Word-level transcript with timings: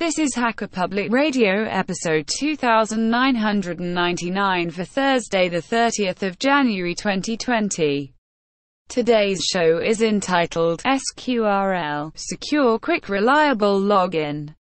This 0.00 0.18
is 0.18 0.34
Hacker 0.34 0.66
Public 0.66 1.12
Radio 1.12 1.64
episode 1.64 2.26
2999 2.26 4.70
for 4.70 4.84
Thursday 4.86 5.50
the 5.50 5.58
30th 5.58 6.22
of 6.22 6.38
January 6.38 6.94
2020. 6.94 8.14
Today's 8.88 9.44
show 9.44 9.76
is 9.76 10.00
entitled 10.00 10.82
SQRL 10.84 12.16
Secure 12.16 12.78
Quick 12.78 13.10
Reliable 13.10 13.78
Login. 13.78 14.54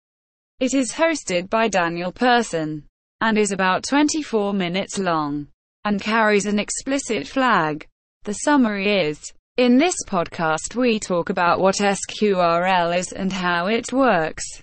It 0.59 0.73
is 0.73 0.93
hosted 0.93 1.51
by 1.51 1.69
Daniel 1.69 2.13
Persson 2.13 2.85
and 3.21 3.37
is 3.37 3.53
about 3.53 3.85
24 3.87 4.55
minutes 4.55 4.99
long 4.99 5.49
and 5.85 6.01
carries 6.01 6.47
an 6.47 6.59
explicit 6.59 7.29
flag. 7.29 7.87
The 8.25 8.33
summary 8.33 8.91
is 8.91 9.21
In 9.59 9.77
this 9.77 9.97
podcast, 10.07 10.77
we 10.77 10.99
talk 10.99 11.29
about 11.29 11.61
what 11.61 11.75
SQRL 11.75 12.97
is 12.97 13.13
and 13.13 13.31
how 13.31 13.67
it 13.67 13.93
works. 13.93 14.63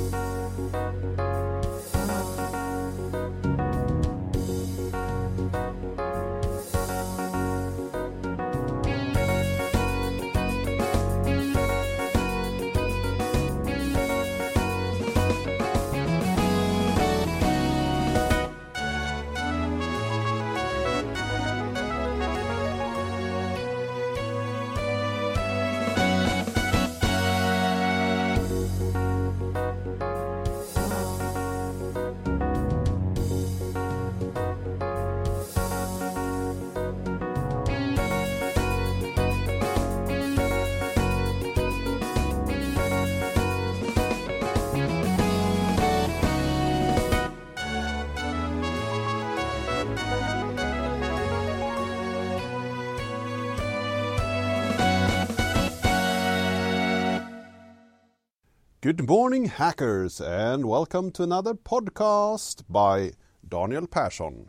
Good 58.81 59.07
morning, 59.07 59.45
hackers, 59.45 60.19
and 60.19 60.65
welcome 60.65 61.11
to 61.11 61.21
another 61.21 61.53
podcast 61.53 62.63
by 62.67 63.11
Daniel 63.47 63.85
Persson. 63.85 64.47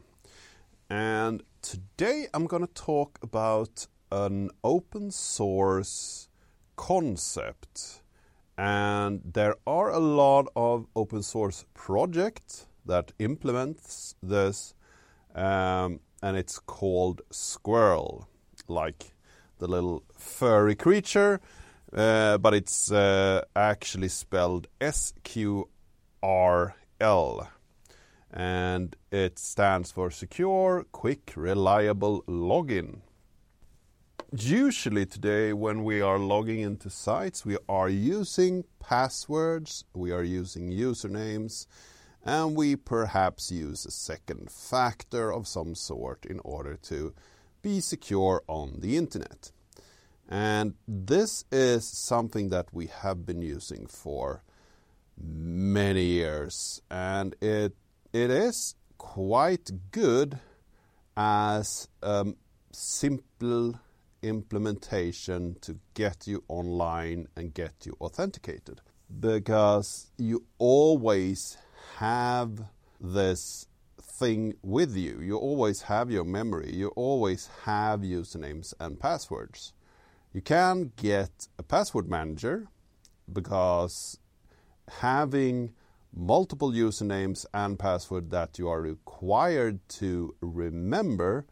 And 0.89 1.42
today 1.61 2.28
I'm 2.33 2.47
going 2.47 2.66
to 2.66 2.72
talk 2.72 3.19
about 3.22 3.86
an 4.11 4.48
open 4.64 5.11
source 5.11 6.30
concept. 6.77 8.00
And 8.56 9.20
there 9.22 9.56
are 9.66 9.91
a 9.91 9.98
lot 9.98 10.46
of 10.56 10.86
open 10.96 11.22
source 11.22 11.67
projects 11.74 12.67
that 12.86 13.12
implements 13.19 14.14
this, 14.22 14.72
um, 15.34 16.00
and 16.22 16.39
it's 16.39 16.58
called 16.58 17.20
Squirrel, 17.30 18.28
like 18.67 19.12
the 19.58 19.69
little 19.69 20.05
furry 20.17 20.74
creature 20.74 21.39
but 21.92 22.55
it's 22.55 22.91
uh, 22.91 23.42
actually 23.55 24.08
spelled 24.08 24.67
S 24.80 25.13
Q 25.23 25.69
R 26.23 26.75
L. 27.01 27.48
And 28.35 28.97
it 29.11 29.39
stands 29.39 29.92
for 29.92 30.11
Secure, 30.11 30.86
Quick, 30.91 31.35
Reliable 31.36 32.23
Login. 32.27 33.01
Usually, 34.35 35.05
today, 35.05 35.53
when 35.53 35.85
we 35.85 36.01
are 36.01 36.19
logging 36.19 36.61
into 36.61 36.89
sites, 36.89 37.45
we 37.45 37.58
are 37.69 37.91
using 37.91 38.64
passwords, 38.80 39.85
we 39.92 40.11
are 40.11 40.23
using 40.23 40.70
usernames, 40.70 41.67
and 42.24 42.57
we 42.57 42.74
perhaps 42.74 43.53
use 43.53 43.85
a 43.85 43.91
second 43.91 44.51
factor 44.51 45.30
of 45.30 45.47
some 45.47 45.74
sort 45.74 46.24
in 46.24 46.41
order 46.45 46.79
to 46.85 47.13
be 47.61 47.80
secure 47.80 48.42
on 48.48 48.80
the 48.80 48.97
internet. 48.97 49.53
And 50.28 50.74
this 50.88 51.44
is 51.52 51.86
something 51.86 52.48
that 52.50 52.68
we 52.72 52.86
have 52.86 53.27
been 53.27 53.42
using 53.42 53.86
for 53.86 54.42
many 55.20 56.05
years. 56.05 56.80
And 56.90 57.34
it 57.40 57.74
it 58.12 58.30
is 58.30 58.74
quite 58.98 59.70
good 59.90 60.38
as 61.16 61.88
a 62.02 62.27
simple 62.72 63.74
implementation 64.22 65.56
to 65.61 65.78
get 65.94 66.27
you 66.27 66.44
online 66.48 67.27
and 67.36 67.52
get 67.52 67.72
you 67.84 67.96
authenticated. 68.00 68.80
Because 69.20 70.11
you 70.16 70.44
always 70.58 71.58
have 71.96 72.62
this 73.00 73.66
thing 74.00 74.55
with 74.62 74.96
you. 74.96 75.20
You 75.20 75.36
always 75.36 75.82
have 75.82 76.11
your 76.11 76.24
memory. 76.24 76.72
You 76.72 76.88
always 76.88 77.48
have 77.64 78.00
usernames 78.00 78.72
and 78.80 78.98
passwords. 78.98 79.72
You 80.32 80.40
can 80.40 80.92
get 80.96 81.48
a 81.58 81.62
password 81.62 82.08
manager 82.08 82.68
because 83.30 84.18
having 84.88 85.74
multiple 86.14 86.72
usernames 86.72 87.44
and 87.52 87.78
password 87.78 88.30
that 88.30 88.58
you 88.58 88.68
are 88.68 88.80
required 88.80 89.86
to 89.88 90.34
remember 90.40 91.46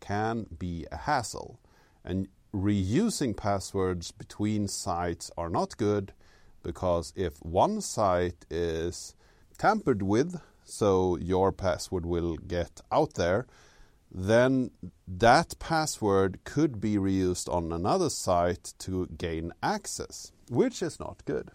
can 0.00 0.46
be 0.58 0.86
a 0.92 0.96
hassle. 0.98 1.60
And 2.04 2.28
reusing 2.54 3.34
passwords 3.34 4.12
between 4.12 4.68
sites 4.68 5.30
are 5.38 5.50
not 5.50 5.76
good 5.78 6.12
because 6.62 7.14
if 7.16 7.38
one 7.42 7.80
site 7.80 8.44
is 8.50 9.14
tampered 9.56 10.02
with, 10.02 10.40
so 10.62 11.16
your 11.16 11.52
password 11.52 12.04
will 12.04 12.36
get 12.36 12.82
out 12.92 13.14
there, 13.14 13.46
then 14.18 14.70
that 15.06 15.58
password 15.58 16.38
could 16.44 16.80
be 16.80 16.96
reused 16.96 17.52
on 17.52 17.70
another 17.70 18.08
site 18.08 18.72
to 18.78 19.06
gain 19.08 19.52
access, 19.62 20.32
which 20.48 20.80
is 20.80 20.98
not 20.98 21.22
good. 21.26 21.50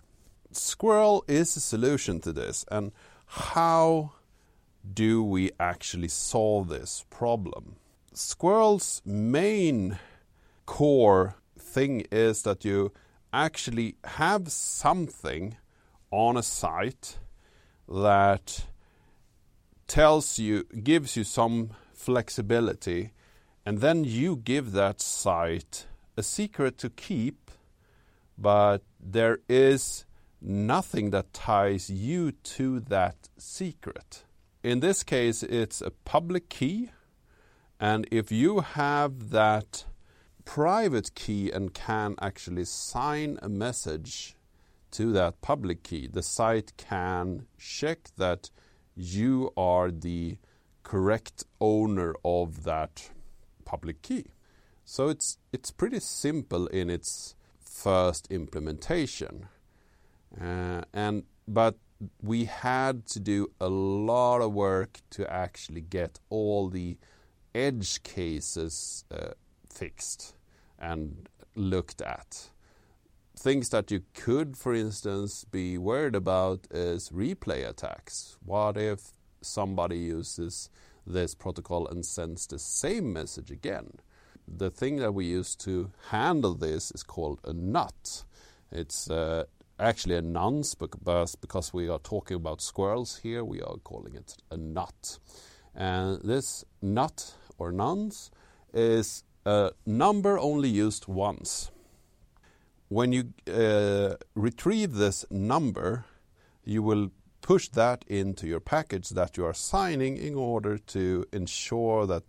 Squirrel 0.51 1.25
is 1.27 1.57
a 1.57 1.59
solution 1.59 2.19
to 2.21 2.31
this, 2.31 2.63
and 2.69 2.91
how 3.25 4.11
do 4.93 5.23
we 5.23 5.49
actually 5.59 6.07
solve 6.07 6.67
this 6.67 7.03
problem? 7.09 7.77
Squirrel's 8.13 9.01
main 9.05 9.97
core 10.67 11.37
thing 11.57 12.05
is 12.11 12.43
that 12.43 12.63
you 12.63 12.91
actually 13.33 13.95
have 14.03 14.51
something 14.51 15.57
on 16.11 16.37
a 16.37 16.43
site 16.43 17.17
that 17.89 18.65
tells 19.87 20.37
you, 20.37 20.63
gives 20.83 21.17
you 21.17 21.23
some 21.23 21.71
flexibility, 22.01 23.11
and 23.65 23.79
then 23.79 24.03
you 24.03 24.35
give 24.35 24.71
that 24.71 24.99
site 24.99 25.85
a 26.17 26.23
secret 26.23 26.77
to 26.79 26.89
keep, 26.89 27.51
but 28.37 28.79
there 28.99 29.39
is 29.47 30.05
nothing 30.41 31.11
that 31.11 31.33
ties 31.33 31.89
you 31.89 32.31
to 32.31 32.79
that 32.79 33.29
secret. 33.37 34.23
In 34.63 34.79
this 34.79 35.03
case, 35.03 35.43
it's 35.43 35.81
a 35.81 35.91
public 35.91 36.49
key, 36.49 36.89
and 37.79 38.07
if 38.11 38.31
you 38.31 38.61
have 38.61 39.29
that 39.29 39.85
private 40.43 41.13
key 41.13 41.51
and 41.51 41.73
can 41.73 42.15
actually 42.19 42.65
sign 42.65 43.37
a 43.41 43.49
message 43.49 44.35
to 44.91 45.11
that 45.13 45.41
public 45.41 45.83
key, 45.83 46.07
the 46.07 46.23
site 46.23 46.73
can 46.77 47.45
check 47.59 48.09
that 48.17 48.49
you 48.95 49.51
are 49.55 49.91
the 49.91 50.37
correct 50.91 51.45
owner 51.59 52.13
of 52.23 52.63
that 52.63 53.11
public 53.65 54.01
key. 54.01 54.25
So 54.83 55.09
it's 55.09 55.37
it's 55.53 55.71
pretty 55.71 55.99
simple 56.01 56.67
in 56.67 56.89
its 56.89 57.35
first 57.83 58.27
implementation, 58.31 59.47
uh, 60.41 60.81
and 60.93 61.23
but 61.47 61.75
we 62.21 62.45
had 62.45 63.05
to 63.13 63.19
do 63.19 63.47
a 63.59 63.69
lot 63.69 64.41
of 64.41 64.53
work 64.53 64.99
to 65.11 65.21
actually 65.31 65.81
get 65.81 66.19
all 66.29 66.69
the 66.69 66.97
edge 67.53 68.03
cases 68.03 69.05
uh, 69.11 69.33
fixed 69.69 70.35
and 70.79 71.29
looked 71.55 72.01
at. 72.01 72.51
things 73.41 73.69
that 73.69 73.91
you 73.91 74.01
could, 74.13 74.55
for 74.57 74.73
instance, 74.73 75.45
be 75.45 75.77
worried 75.77 76.15
about 76.15 76.67
is 76.71 77.09
replay 77.09 77.67
attacks. 77.67 78.37
What 78.45 78.77
if 78.77 79.11
somebody 79.41 79.97
uses 79.97 80.69
this 81.05 81.35
protocol 81.35 81.87
and 81.87 82.05
sends 82.05 82.47
the 82.47 82.59
same 82.59 83.13
message 83.13 83.51
again? 83.51 83.91
The 84.47 84.69
thing 84.69 84.97
that 84.97 85.13
we 85.13 85.25
use 85.25 85.55
to 85.57 85.91
handle 86.09 86.55
this 86.55 86.91
is 86.91 87.03
called 87.03 87.39
a 87.43 87.53
NUT. 87.53 88.23
It's 88.71 89.09
uh, 89.09 89.45
actually 89.79 90.15
a 90.15 90.21
nonce, 90.21 90.75
but 90.75 90.91
because 91.41 91.73
we 91.73 91.89
are 91.89 91.99
talking 91.99 92.37
about 92.37 92.61
squirrels 92.61 93.17
here, 93.23 93.43
we 93.43 93.61
are 93.61 93.77
calling 93.83 94.15
it 94.15 94.37
a 94.49 94.57
NUT. 94.57 95.19
And 95.75 96.21
this 96.21 96.65
NUT 96.81 97.33
or 97.57 97.71
nonce 97.71 98.31
is 98.73 99.23
a 99.45 99.71
number 99.85 100.37
only 100.37 100.69
used 100.69 101.07
once. 101.07 101.71
When 102.89 103.11
you 103.13 103.33
uh, 103.51 104.15
retrieve 104.35 104.95
this 104.95 105.25
number, 105.29 106.05
you 106.65 106.83
will 106.83 107.11
push 107.41 107.67
that 107.69 108.05
into 108.07 108.47
your 108.47 108.59
package 108.59 109.09
that 109.09 109.37
you 109.37 109.45
are 109.45 109.53
signing 109.53 110.17
in 110.17 110.35
order 110.35 110.77
to 110.77 111.25
ensure 111.31 112.05
that 112.05 112.23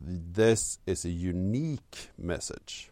this 0.00 0.78
is 0.86 1.04
a 1.04 1.10
unique 1.10 2.10
message. 2.16 2.90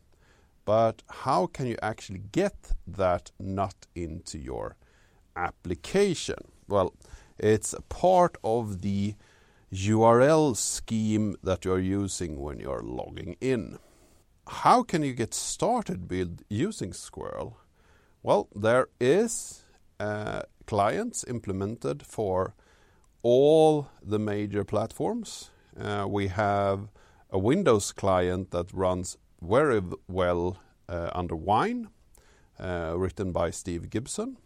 But 0.65 1.03
how 1.09 1.47
can 1.47 1.67
you 1.67 1.77
actually 1.81 2.23
get 2.33 2.73
that 2.87 3.31
NUT 3.39 3.87
into 3.95 4.39
your 4.39 4.77
application? 5.37 6.39
Well, 6.69 6.95
it's 7.39 7.73
a 7.73 7.83
part 7.83 8.37
of 8.43 8.83
the 8.83 9.15
URL 9.73 10.57
scheme 10.57 11.37
that 11.43 11.65
you're 11.65 11.79
using 11.79 12.41
when 12.41 12.59
you're 12.59 12.83
logging 12.83 13.37
in. 13.41 13.79
How 14.49 14.83
can 14.83 15.03
you 15.03 15.13
get 15.13 15.35
started 15.35 16.11
with 16.11 16.41
using 16.49 16.93
Squirrel? 16.93 17.59
Well, 18.23 18.49
there 18.55 18.89
is 19.01 19.65
uh, 20.01 20.43
clients 20.67 21.25
implemented 21.29 22.05
for 22.05 22.55
all 23.23 23.89
the 24.03 24.19
major 24.19 24.65
platforms. 24.65 25.51
Uh, 25.79 26.07
we 26.09 26.29
have 26.29 26.89
a 27.31 27.39
Windows 27.39 27.93
client 27.93 28.51
that 28.51 28.73
runs 28.73 29.19
very 29.43 29.83
well 30.09 30.59
uh, 30.89 31.11
under 31.13 31.37
Wine, 31.37 31.89
uh, 32.59 32.95
written 32.97 33.33
by 33.33 33.51
Steve 33.51 33.91
Gibson. 33.91 34.37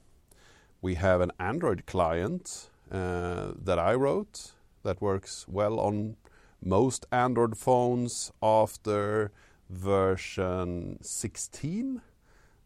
We 0.83 0.95
have 0.95 1.21
an 1.21 1.33
Android 1.39 1.87
client 1.87 2.71
that 2.91 3.79
I 3.79 3.95
wrote 3.95 4.53
that 4.83 5.01
works 5.01 5.47
well 5.47 5.79
on 5.79 6.17
most 6.63 7.07
Android 7.13 7.57
phones 7.57 8.33
after 8.43 9.31
version 9.69 10.99
16. 11.03 12.03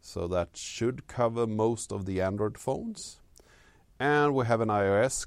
So 0.00 0.28
that 0.28 0.56
should 0.56 1.06
cover 1.06 1.46
most 1.46 1.92
of 1.92 2.04
the 2.04 2.20
Android 2.20 2.58
phones. 2.58 3.20
And 4.04 4.34
we 4.34 4.44
have 4.44 4.60
an 4.60 4.68
iOS 4.68 5.26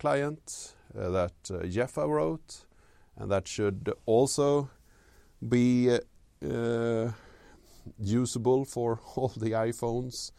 client 0.00 0.74
uh, 0.98 1.10
that 1.10 1.48
uh, 1.48 1.58
Jeffa 1.58 2.08
wrote, 2.08 2.64
and 3.16 3.30
that 3.30 3.46
should 3.46 3.92
also 4.04 4.68
be 5.48 5.96
uh, 6.44 7.10
usable 8.00 8.64
for 8.64 8.98
all 9.14 9.28
the 9.36 9.52
iPhones. 9.52 10.32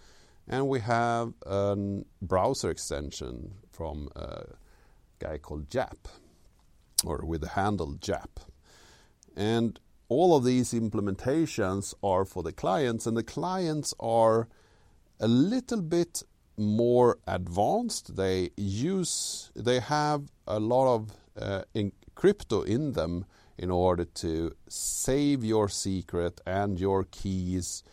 And 0.50 0.68
we 0.68 0.82
have 0.82 1.32
a 1.46 1.78
browser 2.22 2.72
extension 2.72 3.54
from 3.72 4.10
a 4.18 4.44
guy 5.20 5.38
called 5.38 5.70
Jap, 5.70 6.10
or 7.06 7.24
with 7.24 7.40
the 7.40 7.52
handle 7.52 7.96
Jap. 8.02 8.50
And 9.34 9.80
all 10.10 10.36
of 10.36 10.44
these 10.44 10.74
implementations 10.74 11.94
are 12.04 12.26
for 12.26 12.44
the 12.44 12.52
clients, 12.52 13.06
and 13.06 13.16
the 13.16 13.24
clients 13.24 13.94
are 13.98 14.50
a 15.22 15.28
little 15.30 15.82
bit 15.82 16.24
more 16.58 17.18
advanced. 17.28 18.16
They 18.16 18.50
use, 18.58 19.52
they 19.56 19.80
have 19.80 20.24
a 20.48 20.60
lot 20.60 20.96
of 20.96 21.12
uh, 21.40 21.62
in 21.74 21.92
crypto 22.16 22.64
in 22.64 22.94
them 22.94 23.26
in 23.58 23.72
order 23.72 24.06
to 24.06 24.56
save 24.68 25.44
your 25.44 25.70
secret 25.70 26.42
and 26.46 26.80
your 26.80 27.06
keys 27.06 27.84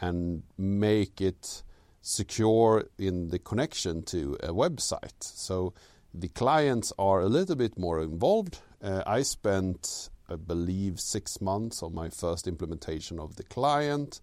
and 0.00 0.42
make 0.58 1.20
it 1.20 1.62
secure 2.00 2.84
in 2.98 3.28
the 3.28 3.38
connection 3.38 4.02
to 4.02 4.36
a 4.42 4.48
website. 4.48 5.20
So 5.20 5.72
the 6.12 6.28
clients 6.28 6.92
are 6.98 7.20
a 7.20 7.28
little 7.28 7.56
bit 7.56 7.78
more 7.78 8.00
involved. 8.00 8.58
Uh, 8.82 9.02
I 9.06 9.22
spent, 9.22 10.10
I 10.28 10.36
believe, 10.36 11.00
six 11.00 11.40
months 11.40 11.82
on 11.82 11.94
my 11.94 12.10
first 12.10 12.46
implementation 12.46 13.18
of 13.18 13.36
the 13.36 13.44
client. 13.44 14.20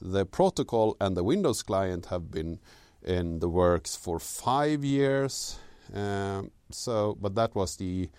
The 0.00 0.26
protocol 0.26 0.96
and 1.00 1.16
the 1.16 1.24
Windows 1.24 1.62
client 1.62 2.06
have 2.06 2.30
been 2.30 2.60
in 3.04 3.40
the 3.40 3.48
works 3.48 3.96
for 3.96 4.18
five 4.18 4.84
years. 4.84 5.58
Um, 5.92 6.50
so, 6.70 7.16
but 7.20 7.34
that 7.34 7.54
was 7.54 7.76
the 7.76 8.10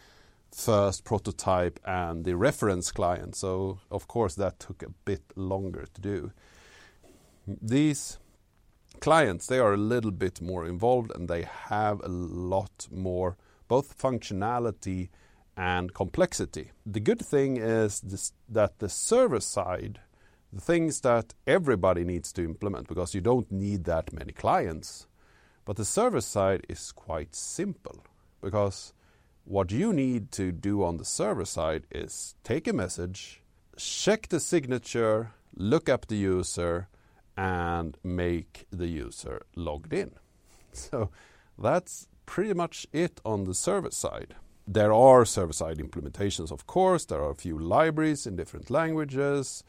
first 0.51 1.03
prototype 1.03 1.79
and 1.85 2.23
the 2.23 2.35
reference 2.35 2.91
client. 2.91 3.35
So, 3.35 3.79
of 3.91 4.07
course, 4.07 4.35
that 4.35 4.59
took 4.59 4.83
a 4.83 4.89
bit 5.03 5.21
longer 5.35 5.85
to 5.93 6.01
do. 6.01 6.31
These 7.47 8.17
clients, 8.99 9.47
they 9.47 9.59
are 9.59 9.73
a 9.73 9.77
little 9.77 10.11
bit 10.11 10.41
more 10.41 10.65
involved 10.65 11.11
and 11.13 11.27
they 11.27 11.43
have 11.43 11.99
a 12.03 12.07
lot 12.09 12.87
more 12.91 13.37
both 13.67 13.97
functionality 13.97 15.09
and 15.57 15.93
complexity. 15.93 16.71
The 16.85 16.99
good 16.99 17.25
thing 17.25 17.57
is 17.57 17.99
this, 18.01 18.33
that 18.49 18.79
the 18.79 18.89
server 18.89 19.39
side, 19.39 19.99
the 20.55 20.61
things 20.61 21.01
that 21.01 21.33
everybody 21.45 22.05
needs 22.05 22.31
to 22.31 22.41
implement, 22.41 22.87
because 22.87 23.13
you 23.13 23.19
don't 23.19 23.51
need 23.51 23.83
that 23.83 24.13
many 24.13 24.31
clients, 24.31 25.05
but 25.65 25.75
the 25.75 25.83
server 25.83 26.21
side 26.21 26.65
is 26.69 26.93
quite 26.93 27.35
simple 27.35 28.05
because 28.41 28.93
what 29.43 29.69
you 29.71 29.91
need 29.91 30.31
to 30.31 30.53
do 30.53 30.81
on 30.81 30.95
the 30.95 31.03
server 31.03 31.43
side 31.43 31.83
is 31.91 32.35
take 32.45 32.69
a 32.69 32.73
message, 32.73 33.41
check 33.75 34.29
the 34.29 34.39
signature, 34.39 35.33
look 35.57 35.89
up 35.89 36.07
the 36.07 36.15
user, 36.15 36.87
and 37.35 37.97
make 38.01 38.65
the 38.71 38.87
user 38.87 39.45
logged 39.55 39.93
in. 39.93 40.11
So 40.71 41.09
that's 41.57 42.07
pretty 42.25 42.53
much 42.53 42.85
it 42.91 43.21
on 43.23 43.45
the 43.45 43.53
server 43.53 43.91
side. 43.91 44.35
There 44.67 44.91
are 44.91 45.23
server 45.25 45.53
side 45.53 45.77
implementations, 45.77 46.51
of 46.51 46.67
course. 46.67 47.05
There 47.05 47.21
are 47.21 47.31
a 47.31 47.35
few 47.35 47.57
libraries 47.57 48.27
in 48.27 48.35
different 48.35 48.69
languages 48.69 49.63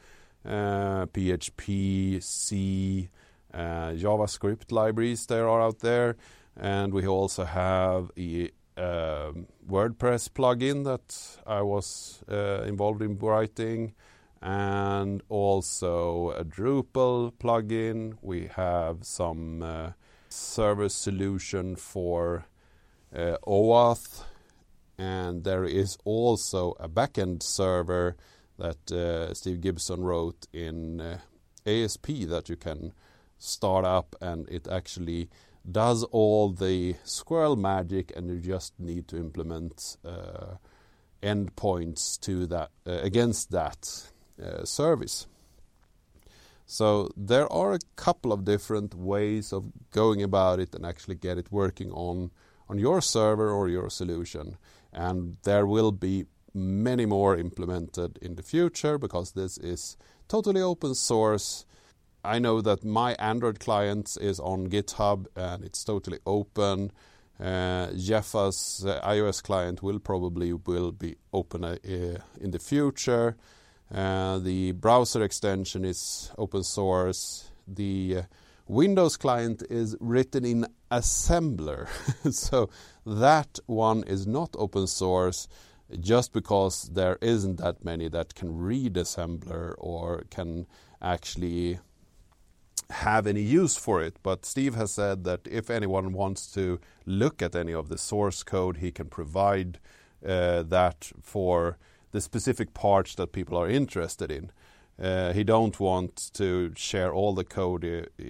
PHP, 0.47 2.23
C, 2.23 3.09
uh, 3.53 3.91
JavaScript 3.91 4.71
libraries 4.71 5.25
there 5.25 5.47
are 5.47 5.61
out 5.61 5.79
there. 5.79 6.15
And 6.55 6.93
we 6.93 7.05
also 7.07 7.45
have 7.45 8.11
a 8.17 8.51
um, 8.77 9.47
WordPress 9.67 10.29
plugin 10.29 10.83
that 10.85 11.39
I 11.45 11.61
was 11.61 12.23
uh, 12.29 12.63
involved 12.63 13.01
in 13.01 13.17
writing 13.17 13.93
and 14.41 15.23
also 15.29 16.31
a 16.31 16.43
Drupal 16.43 17.33
plugin. 17.33 18.17
We 18.21 18.49
have 18.55 18.99
some 19.01 19.63
uh, 19.63 19.91
service 20.29 20.93
solution 20.93 21.75
for 21.75 22.45
uh, 23.15 23.37
OAuth, 23.47 24.23
and 24.97 25.43
there 25.43 25.65
is 25.65 25.97
also 26.05 26.75
a 26.79 26.87
backend 26.87 27.41
server 27.43 28.15
that 28.57 28.91
uh, 28.91 29.33
Steve 29.33 29.61
Gibson 29.61 30.03
wrote 30.03 30.47
in 30.53 31.01
uh, 31.01 31.19
ASP 31.65 32.07
that 32.27 32.49
you 32.49 32.55
can 32.55 32.93
start 33.37 33.85
up, 33.85 34.15
and 34.21 34.47
it 34.49 34.67
actually 34.67 35.29
does 35.69 36.03
all 36.05 36.49
the 36.51 36.95
squirrel 37.03 37.55
magic, 37.55 38.11
and 38.15 38.29
you 38.29 38.39
just 38.39 38.79
need 38.79 39.07
to 39.09 39.17
implement 39.17 39.97
uh, 40.05 40.55
endpoints 41.21 42.19
to 42.21 42.45
that 42.47 42.71
uh, 42.85 42.99
against 43.03 43.51
that 43.51 44.11
uh, 44.41 44.63
service. 44.63 45.27
So 46.65 47.09
there 47.15 47.51
are 47.51 47.73
a 47.73 47.79
couple 47.95 48.33
of 48.33 48.43
different 48.43 48.93
ways 48.93 49.53
of 49.53 49.71
going 49.91 50.21
about 50.21 50.59
it 50.59 50.75
and 50.75 50.85
actually 50.85 51.15
get 51.15 51.37
it 51.37 51.51
working 51.51 51.91
on 51.91 52.31
on 52.69 52.77
your 52.77 53.01
server 53.01 53.49
or 53.49 53.69
your 53.69 53.89
solution. 53.89 54.57
And 54.91 55.37
there 55.43 55.65
will 55.65 55.93
be 55.93 56.25
many 56.57 57.05
more 57.05 57.37
implemented 57.37 58.17
in 58.21 58.35
the 58.35 58.43
future 58.43 58.97
because 58.97 59.31
this 59.31 59.57
is 59.59 59.95
totally 60.27 60.61
open 60.61 60.95
source. 60.95 61.65
I 62.23 62.39
know 62.39 62.61
that 62.61 62.83
my 62.83 63.13
Android 63.19 63.59
client 63.59 64.17
is 64.19 64.39
on 64.39 64.67
GitHub 64.67 65.27
and 65.35 65.63
it's 65.63 65.83
totally 65.83 66.19
open. 66.25 66.91
Uh, 67.39 67.87
Jeffa's 67.95 68.83
uh, 68.85 68.99
iOS 69.07 69.43
client 69.43 69.83
will 69.83 69.99
probably 69.99 70.51
will 70.53 70.91
be 70.91 71.15
open 71.31 71.63
uh, 71.63 71.77
in 71.83 72.51
the 72.51 72.59
future. 72.59 73.37
Uh, 73.93 74.39
the 74.39 74.71
browser 74.71 75.23
extension 75.23 75.85
is 75.85 76.31
open 76.37 76.63
source. 76.63 77.51
The 77.67 78.17
uh, 78.17 78.21
Windows 78.67 79.15
client 79.15 79.63
is 79.69 79.95
written 79.99 80.43
in 80.43 80.65
assembler. 80.91 81.87
so 82.33 82.69
that 83.05 83.59
one 83.67 84.03
is 84.03 84.25
not 84.25 84.55
open 84.57 84.87
source 84.87 85.47
just 85.99 86.33
because 86.33 86.89
there 86.93 87.17
isn't 87.21 87.57
that 87.57 87.83
many 87.83 88.07
that 88.09 88.35
can 88.35 88.57
read 88.57 88.93
assembler 88.95 89.75
or 89.77 90.25
can 90.29 90.67
actually 91.01 91.79
have 92.89 93.27
any 93.27 93.41
use 93.41 93.75
for 93.75 94.01
it. 94.01 94.17
But 94.23 94.45
Steve 94.45 94.75
has 94.75 94.91
said 94.91 95.23
that 95.25 95.41
if 95.49 95.69
anyone 95.69 96.13
wants 96.13 96.51
to 96.53 96.79
look 97.05 97.41
at 97.41 97.55
any 97.55 97.73
of 97.73 97.89
the 97.89 97.97
source 97.97 98.43
code, 98.43 98.77
he 98.77 98.91
can 98.91 99.07
provide 99.07 99.79
uh, 100.25 100.63
that 100.63 101.11
for 101.21 101.77
the 102.11 102.21
specific 102.21 102.73
parts 102.73 103.15
that 103.15 103.31
people 103.31 103.57
are 103.57 103.69
interested 103.69 104.31
in. 104.31 104.51
Uh, 104.99 105.31
he 105.33 105.43
don't 105.43 105.79
want 105.79 106.31
to 106.33 106.73
share 106.75 107.13
all 107.13 107.33
the 107.33 107.43
code 107.43 107.85
uh, 107.85 108.23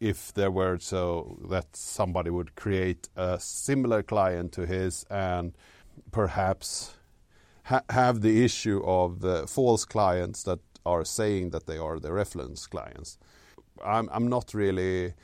if 0.00 0.34
there 0.34 0.50
were 0.50 0.78
so 0.78 1.38
that 1.48 1.74
somebody 1.74 2.30
would 2.30 2.54
create 2.56 3.08
a 3.16 3.38
similar 3.40 4.02
client 4.02 4.52
to 4.52 4.66
his 4.66 5.04
and 5.10 5.52
perhaps 6.10 6.94
ha 7.70 7.82
have 7.88 8.20
the 8.20 8.44
issue 8.44 8.82
of 8.84 9.10
false 9.48 9.84
clients 9.84 10.42
that 10.42 10.60
are 10.84 11.04
saying 11.04 11.50
that 11.50 11.66
they 11.66 11.78
are 11.78 11.98
the 12.00 12.12
reference 12.12 12.66
clients. 12.66 13.18
I'm, 13.84 14.08
I'm 14.12 14.28
not 14.28 14.54
really 14.54 15.14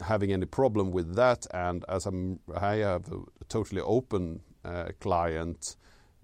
having 0.00 0.32
any 0.32 0.46
problem 0.46 0.90
with 0.90 1.14
that, 1.14 1.46
and 1.52 1.84
as 1.88 2.06
I'm, 2.06 2.40
I 2.56 2.76
have 2.76 3.12
a 3.12 3.44
totally 3.48 3.82
open 3.82 4.40
uh, 4.64 4.88
client, 5.00 5.76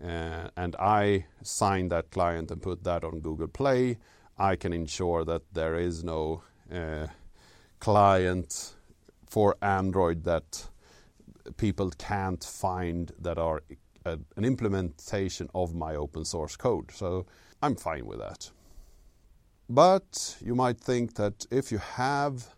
uh, 0.02 0.48
and 0.56 0.74
I 0.76 1.26
sign 1.42 1.88
that 1.88 2.10
client 2.10 2.50
and 2.50 2.62
put 2.62 2.84
that 2.84 3.04
on 3.04 3.20
Google 3.20 3.48
Play, 3.48 3.98
I 4.38 4.56
can 4.56 4.72
ensure 4.72 5.24
that 5.24 5.42
there 5.52 5.76
is 5.76 6.02
no 6.02 6.42
uh, 6.72 7.08
client 7.78 8.74
for 9.26 9.56
Android 9.60 10.24
that 10.24 10.68
people 11.56 11.90
can't 11.98 12.42
find 12.42 13.12
that 13.20 13.38
are 13.38 13.62
a, 14.04 14.18
an 14.36 14.44
implementation 14.44 15.48
of 15.54 15.74
my 15.74 15.94
open 15.94 16.24
source 16.24 16.56
code. 16.56 16.90
So 16.92 17.26
I'm 17.62 17.76
fine 17.76 18.06
with 18.06 18.18
that. 18.18 18.50
But 19.68 20.36
you 20.40 20.54
might 20.54 20.80
think 20.80 21.14
that 21.14 21.46
if 21.50 21.70
you 21.70 21.78
have 21.78 22.54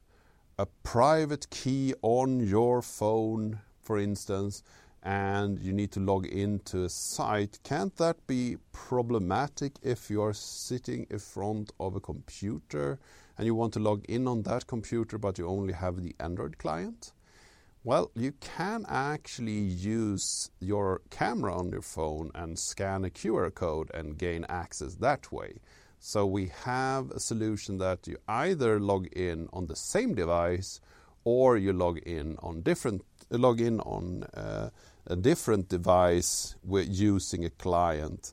a 0.58 0.66
private 0.82 1.50
key 1.50 1.94
on 2.02 2.40
your 2.40 2.82
phone, 2.82 3.60
for 3.82 3.98
instance, 3.98 4.62
and 5.02 5.58
you 5.58 5.72
need 5.72 5.90
to 5.92 6.00
log 6.00 6.26
into 6.26 6.84
a 6.84 6.88
site, 6.88 7.58
can't 7.64 7.96
that 7.96 8.24
be 8.26 8.56
problematic 8.72 9.72
if 9.82 10.08
you 10.08 10.22
are 10.22 10.32
sitting 10.32 11.06
in 11.10 11.18
front 11.18 11.72
of 11.80 11.96
a 11.96 12.00
computer 12.00 12.98
and 13.36 13.46
you 13.46 13.54
want 13.54 13.72
to 13.72 13.80
log 13.80 14.04
in 14.08 14.28
on 14.28 14.42
that 14.42 14.66
computer 14.66 15.18
but 15.18 15.38
you 15.38 15.46
only 15.46 15.72
have 15.72 16.02
the 16.02 16.14
Android 16.20 16.56
client? 16.58 17.12
Well, 17.84 18.12
you 18.14 18.30
can 18.40 18.86
actually 18.88 19.58
use 19.58 20.52
your 20.60 21.00
camera 21.10 21.52
on 21.58 21.70
your 21.70 21.82
phone 21.82 22.30
and 22.32 22.56
scan 22.56 23.04
a 23.04 23.10
QR 23.10 23.52
code 23.52 23.90
and 23.92 24.16
gain 24.16 24.46
access 24.48 24.94
that 24.96 25.32
way. 25.32 25.54
So 25.98 26.24
we 26.24 26.52
have 26.64 27.10
a 27.10 27.18
solution 27.18 27.78
that 27.78 28.06
you 28.06 28.18
either 28.28 28.78
log 28.78 29.08
in 29.08 29.48
on 29.52 29.66
the 29.66 29.74
same 29.74 30.14
device 30.14 30.80
or 31.24 31.56
you 31.56 31.72
log 31.72 31.98
in 31.98 32.36
on 32.40 32.62
different 32.62 33.02
log 33.30 33.60
in 33.60 33.80
on 33.80 34.24
uh, 34.34 34.70
a 35.06 35.16
different 35.16 35.68
device 35.68 36.54
with 36.62 36.88
using 36.88 37.44
a 37.44 37.50
client. 37.50 38.32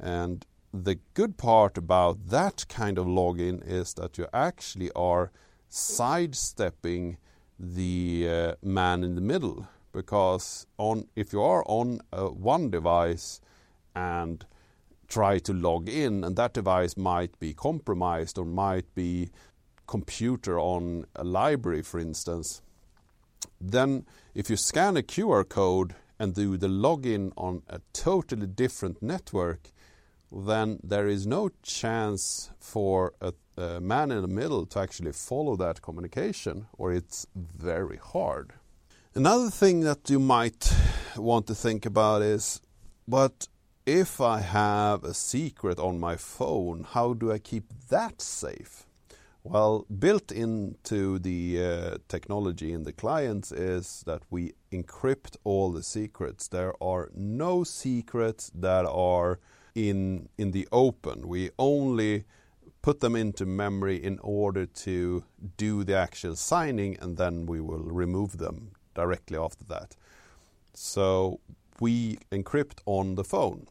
And 0.00 0.44
the 0.72 0.98
good 1.14 1.36
part 1.36 1.78
about 1.78 2.30
that 2.30 2.66
kind 2.68 2.98
of 2.98 3.06
login 3.06 3.62
is 3.64 3.94
that 3.94 4.18
you 4.18 4.26
actually 4.32 4.90
are 4.96 5.30
sidestepping 5.68 7.18
the 7.58 8.28
uh, 8.28 8.54
man 8.62 9.02
in 9.02 9.14
the 9.14 9.20
middle 9.20 9.66
because 9.92 10.66
on 10.76 11.08
if 11.16 11.32
you 11.32 11.42
are 11.42 11.64
on 11.66 12.00
uh, 12.12 12.26
one 12.26 12.70
device 12.70 13.40
and 13.94 14.44
try 15.08 15.38
to 15.38 15.52
log 15.52 15.88
in, 15.88 16.22
and 16.22 16.36
that 16.36 16.52
device 16.52 16.96
might 16.96 17.38
be 17.40 17.54
compromised 17.54 18.38
or 18.38 18.44
might 18.44 18.94
be 18.94 19.30
computer 19.86 20.60
on 20.60 21.06
a 21.16 21.24
library, 21.24 21.82
for 21.82 21.98
instance. 21.98 22.62
Then, 23.60 24.06
if 24.34 24.50
you 24.50 24.56
scan 24.56 24.96
a 24.96 25.02
QR 25.02 25.48
code 25.48 25.94
and 26.18 26.34
do 26.34 26.56
the 26.56 26.68
login 26.68 27.32
on 27.36 27.62
a 27.68 27.80
totally 27.92 28.46
different 28.46 29.02
network, 29.02 29.70
then 30.30 30.78
there 30.82 31.08
is 31.08 31.26
no 31.26 31.50
chance 31.62 32.50
for 32.60 33.14
a, 33.20 33.32
a, 33.56 33.80
man 33.80 34.10
in 34.10 34.22
the 34.22 34.28
middle 34.28 34.66
to 34.66 34.78
actually 34.78 35.12
follow 35.12 35.56
that 35.56 35.82
communication, 35.82 36.66
or 36.76 36.92
it's 36.92 37.26
very 37.34 37.96
hard. 37.96 38.52
Another 39.14 39.50
thing 39.50 39.80
that 39.80 40.10
you 40.10 40.18
might 40.18 40.72
want 41.16 41.46
to 41.46 41.54
think 41.54 41.86
about 41.86 42.22
is 42.22 42.60
but 43.08 43.48
if 43.86 44.20
I 44.20 44.40
have 44.40 45.02
a 45.02 45.14
secret 45.14 45.78
on 45.78 45.98
my 45.98 46.16
phone, 46.16 46.84
how 46.84 47.14
do 47.14 47.32
I 47.32 47.38
keep 47.38 47.72
that 47.88 48.20
safe? 48.20 48.84
Well, 49.42 49.86
built 49.98 50.30
into 50.30 51.18
the 51.18 51.64
uh, 51.64 51.98
technology 52.06 52.70
in 52.70 52.82
the 52.82 52.92
clients 52.92 53.50
is 53.50 54.02
that 54.06 54.20
we 54.28 54.52
encrypt 54.70 55.38
all 55.42 55.72
the 55.72 55.82
secrets. 55.82 56.48
There 56.48 56.74
are 56.82 57.08
no 57.14 57.64
secrets 57.64 58.50
that 58.54 58.84
are 58.84 59.38
in 59.78 60.28
in 60.36 60.50
the 60.50 60.66
open. 60.72 61.28
We 61.28 61.50
only 61.58 62.24
put 62.82 63.00
them 63.00 63.16
into 63.16 63.44
memory 63.44 64.02
in 64.02 64.18
order 64.20 64.64
to 64.64 65.24
do 65.56 65.84
the 65.84 65.96
actual 65.96 66.36
signing 66.36 66.96
and 67.00 67.16
then 67.16 67.46
we 67.46 67.60
will 67.60 67.82
remove 67.82 68.38
them 68.38 68.72
directly 68.94 69.36
after 69.36 69.64
that. 69.64 69.96
So 70.74 71.40
we 71.80 72.18
encrypt 72.30 72.80
on 72.86 73.16
the 73.16 73.24
phone. 73.24 73.66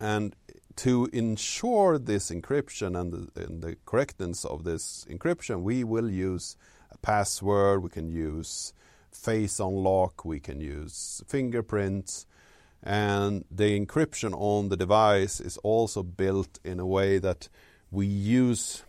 And 0.00 0.34
to 0.76 1.08
ensure 1.12 1.98
this 1.98 2.30
encryption 2.30 2.98
and 2.98 3.12
the, 3.12 3.42
and 3.42 3.62
the, 3.62 3.76
correctness 3.84 4.44
of 4.44 4.62
this 4.62 5.04
encryption, 5.10 5.62
we 5.62 5.82
will 5.82 6.08
use 6.08 6.56
a 6.92 6.98
password, 6.98 7.82
we 7.82 7.90
can 7.90 8.08
use 8.08 8.72
face 9.10 9.58
unlock, 9.58 10.24
we 10.24 10.38
can 10.38 10.60
use 10.60 11.22
fingerprints, 11.26 12.26
and 12.82 13.44
the 13.50 13.78
encryption 13.78 14.32
on 14.34 14.68
the 14.68 14.76
device 14.76 15.40
is 15.40 15.56
also 15.58 16.02
built 16.02 16.58
in 16.64 16.78
a 16.78 16.86
way 16.86 17.18
that 17.18 17.48
we 17.90 18.06
use 18.06 18.84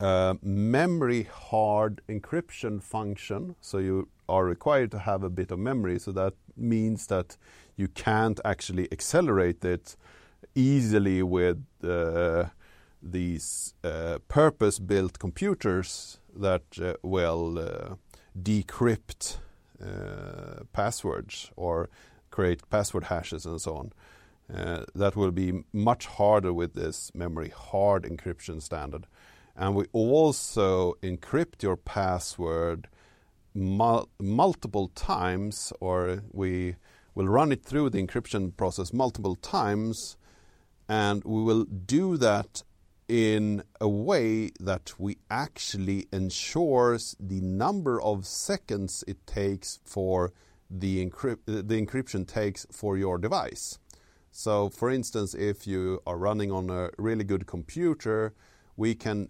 a 0.00 0.36
memory 0.42 1.24
hard 1.24 2.00
encryption 2.08 2.82
function. 2.82 3.56
So 3.60 3.78
you 3.78 4.08
are 4.28 4.44
required 4.44 4.90
to 4.92 4.98
have 4.98 5.22
a 5.22 5.30
bit 5.30 5.50
of 5.50 5.58
memory, 5.58 5.98
so 5.98 6.12
that 6.12 6.34
means 6.56 7.06
that 7.08 7.36
you 7.76 7.88
can't 7.88 8.40
actually 8.44 8.88
accelerate 8.92 9.64
it 9.64 9.96
easily 10.54 11.22
with 11.22 11.62
uh, 11.84 12.44
these 13.02 13.74
uh, 13.84 14.18
purpose 14.28 14.78
built 14.78 15.18
computers 15.18 16.18
that 16.34 16.62
uh, 16.80 16.94
will 17.02 17.58
uh, 17.58 17.94
decrypt 18.40 19.38
uh, 19.82 20.64
passwords 20.72 21.50
or 21.56 21.88
create 22.30 22.68
password 22.70 23.04
hashes 23.04 23.46
and 23.46 23.60
so 23.60 23.76
on. 23.76 23.92
Uh, 24.52 24.84
that 24.94 25.14
will 25.14 25.30
be 25.30 25.62
much 25.72 26.06
harder 26.06 26.52
with 26.52 26.74
this 26.74 27.12
memory 27.14 27.50
hard 27.50 28.02
encryption 28.02 28.60
standard. 28.60 29.06
And 29.56 29.74
we 29.76 29.84
also 29.92 30.94
encrypt 31.02 31.62
your 31.62 31.76
password 31.76 32.88
mul 33.54 34.08
multiple 34.18 34.88
times, 34.88 35.72
or 35.80 36.22
we 36.32 36.76
will 37.14 37.26
run 37.26 37.52
it 37.52 37.64
through 37.64 37.90
the 37.90 38.02
encryption 38.02 38.56
process 38.56 38.92
multiple 38.92 39.36
times, 39.36 40.16
and 40.88 41.22
we 41.24 41.42
will 41.42 41.64
do 41.64 42.16
that 42.16 42.62
in 43.08 43.62
a 43.80 43.88
way 43.88 44.50
that 44.60 44.94
we 44.98 45.18
actually 45.30 46.06
ensures 46.12 47.16
the 47.18 47.40
number 47.40 48.00
of 48.00 48.24
seconds 48.24 49.02
it 49.08 49.26
takes 49.26 49.80
for 49.84 50.32
the, 50.70 51.04
encrypt 51.04 51.46
the 51.46 51.62
encryption 51.62 52.26
takes 52.26 52.66
for 52.70 52.96
your 52.96 53.18
device. 53.18 53.78
So, 54.30 54.68
for 54.68 54.90
instance, 54.90 55.34
if 55.34 55.66
you 55.66 56.00
are 56.06 56.16
running 56.16 56.52
on 56.52 56.70
a 56.70 56.90
really 56.96 57.24
good 57.24 57.46
computer, 57.46 58.32
we 58.76 58.94
can 58.94 59.28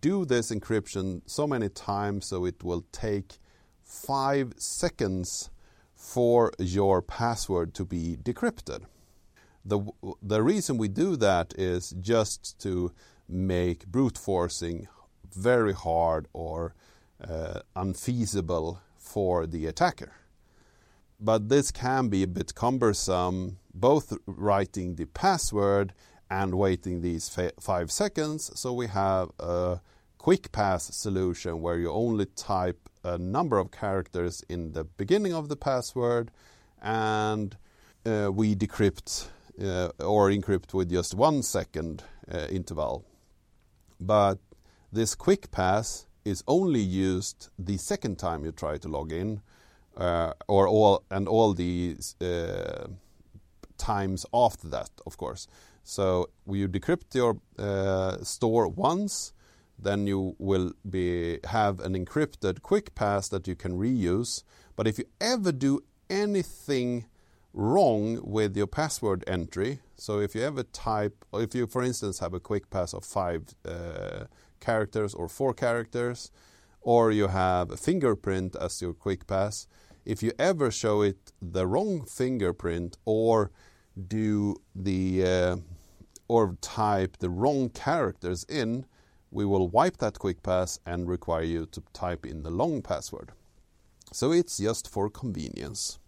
do 0.00 0.24
this 0.24 0.50
encryption 0.50 1.22
so 1.26 1.46
many 1.46 1.68
times 1.68 2.26
so 2.26 2.44
it 2.44 2.62
will 2.62 2.84
take 2.92 3.38
five 3.84 4.52
seconds 4.56 5.50
for 5.94 6.52
your 6.58 7.02
password 7.02 7.74
to 7.74 7.84
be 7.84 8.16
decrypted. 8.22 8.84
The, 9.64 9.80
the 10.22 10.42
reason 10.42 10.78
we 10.78 10.88
do 10.88 11.16
that 11.16 11.52
is 11.58 11.90
just 12.00 12.58
to 12.60 12.92
make 13.28 13.86
brute 13.86 14.16
forcing 14.16 14.88
very 15.34 15.74
hard 15.74 16.28
or 16.32 16.74
uh, 17.22 17.60
unfeasible 17.76 18.80
for 18.96 19.46
the 19.46 19.66
attacker. 19.66 20.12
But 21.20 21.48
this 21.48 21.70
can 21.72 22.08
be 22.08 22.22
a 22.22 22.28
bit 22.28 22.54
cumbersome, 22.54 23.58
both 23.74 24.16
writing 24.26 24.94
the 24.94 25.06
password 25.06 25.92
and 26.30 26.54
waiting 26.54 27.00
these 27.00 27.36
five 27.58 27.90
seconds. 27.90 28.50
So 28.54 28.72
we 28.72 28.86
have 28.86 29.30
a 29.40 29.80
quick 30.18 30.52
pass 30.52 30.94
solution 30.94 31.60
where 31.60 31.78
you 31.78 31.90
only 31.90 32.26
type 32.26 32.88
a 33.02 33.18
number 33.18 33.58
of 33.58 33.70
characters 33.70 34.44
in 34.48 34.72
the 34.72 34.84
beginning 34.84 35.32
of 35.32 35.48
the 35.48 35.56
password 35.56 36.30
and 36.80 37.56
uh, 38.06 38.30
we 38.32 38.54
decrypt 38.54 39.28
uh, 39.62 39.88
or 40.04 40.28
encrypt 40.28 40.74
with 40.74 40.90
just 40.90 41.14
one 41.14 41.42
second 41.42 42.04
uh, 42.30 42.46
interval. 42.50 43.04
But 44.00 44.38
this 44.92 45.14
quick 45.14 45.50
pass 45.50 46.06
is 46.24 46.44
only 46.46 46.80
used 46.80 47.48
the 47.58 47.76
second 47.76 48.18
time 48.18 48.44
you 48.44 48.52
try 48.52 48.78
to 48.78 48.88
log 48.88 49.12
in, 49.12 49.40
uh, 49.98 50.32
or 50.46 50.66
all 50.68 51.04
and 51.10 51.28
all 51.28 51.52
the 51.52 51.96
uh, 52.20 52.86
times 53.76 54.24
after 54.32 54.68
that, 54.68 54.90
of 55.06 55.16
course. 55.16 55.46
So 55.82 56.30
you 56.46 56.68
decrypt 56.68 57.14
your 57.14 57.38
uh, 57.58 58.18
store 58.22 58.68
once, 58.68 59.32
then 59.78 60.06
you 60.06 60.36
will 60.38 60.72
be 60.88 61.38
have 61.44 61.80
an 61.80 61.94
encrypted 61.94 62.62
quick 62.62 62.94
pass 62.94 63.28
that 63.28 63.48
you 63.48 63.54
can 63.54 63.72
reuse. 63.78 64.42
But 64.76 64.86
if 64.86 64.98
you 64.98 65.04
ever 65.20 65.52
do 65.52 65.80
anything 66.10 67.06
wrong 67.52 68.20
with 68.22 68.56
your 68.56 68.66
password 68.66 69.24
entry, 69.26 69.80
so 69.96 70.20
if 70.20 70.34
you 70.34 70.42
ever 70.42 70.62
type, 70.62 71.24
or 71.32 71.42
if 71.42 71.54
you 71.54 71.66
for 71.66 71.82
instance 71.82 72.18
have 72.18 72.34
a 72.34 72.40
quick 72.40 72.70
pass 72.70 72.92
of 72.92 73.04
five 73.04 73.42
uh, 73.64 74.24
characters 74.60 75.14
or 75.14 75.28
four 75.28 75.54
characters, 75.54 76.30
or 76.80 77.10
you 77.10 77.28
have 77.28 77.70
a 77.70 77.76
fingerprint 77.76 78.56
as 78.56 78.80
your 78.80 78.92
quick 78.92 79.26
pass, 79.26 79.66
if 80.08 80.22
you 80.22 80.32
ever 80.38 80.70
show 80.70 81.02
it 81.02 81.32
the 81.42 81.66
wrong 81.66 82.06
fingerprint 82.06 82.96
or 83.04 83.50
do 84.08 84.56
the 84.74 85.22
uh, 85.22 85.56
or 86.28 86.56
type 86.62 87.18
the 87.18 87.28
wrong 87.28 87.68
characters 87.68 88.44
in, 88.48 88.86
we 89.30 89.44
will 89.44 89.68
wipe 89.68 89.98
that 89.98 90.18
quick 90.18 90.42
pass 90.42 90.80
and 90.86 91.08
require 91.08 91.42
you 91.42 91.66
to 91.66 91.82
type 91.92 92.24
in 92.24 92.42
the 92.42 92.50
long 92.50 92.80
password. 92.80 93.32
So 94.10 94.32
it's 94.32 94.56
just 94.56 94.88
for 94.88 95.10
convenience. 95.10 95.98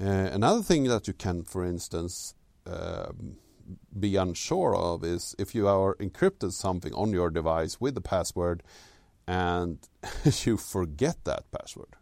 Uh, 0.00 0.30
another 0.32 0.62
thing 0.62 0.84
that 0.84 1.06
you 1.06 1.14
can, 1.14 1.44
for 1.44 1.64
instance, 1.64 2.34
uh, 2.66 3.12
be 3.98 4.16
unsure 4.16 4.74
of 4.74 5.04
is 5.04 5.36
if 5.38 5.54
you 5.54 5.68
are 5.68 5.94
encrypted 5.96 6.50
something 6.50 6.92
on 6.94 7.12
your 7.12 7.30
device 7.30 7.80
with 7.80 7.94
the 7.94 8.00
password 8.00 8.64
and 9.28 9.78
you 10.44 10.56
forget 10.56 11.24
that 11.24 11.44
password. 11.52 11.94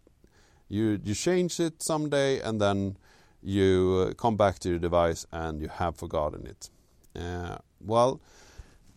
You 0.68 1.00
you 1.04 1.14
change 1.14 1.60
it 1.60 1.82
someday 1.82 2.40
and 2.40 2.60
then 2.60 2.96
you 3.42 4.08
uh, 4.08 4.14
come 4.14 4.36
back 4.36 4.58
to 4.60 4.68
your 4.68 4.78
device 4.78 5.26
and 5.32 5.60
you 5.60 5.68
have 5.68 5.96
forgotten 5.96 6.46
it. 6.46 6.70
Uh, 7.14 7.58
well, 7.80 8.20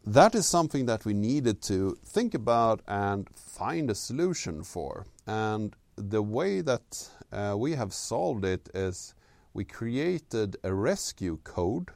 that 0.06 0.34
is 0.34 0.48
something 0.48 0.86
that 0.88 1.06
we 1.06 1.14
needed 1.14 1.62
to 1.62 1.98
think 2.04 2.34
about 2.34 2.82
and 2.88 3.30
find 3.36 3.90
a 3.90 3.96
solution 3.96 4.64
for. 4.64 5.06
And 5.28 5.76
the 5.96 6.24
way 6.24 6.62
that 6.62 7.10
uh, 7.32 7.56
we 7.58 7.74
have 7.74 7.94
solved 7.94 8.46
it 8.46 8.70
is 8.74 9.14
we 9.54 9.66
created 9.66 10.58
a 10.64 10.74
rescue 10.74 11.38
code. 11.44 11.92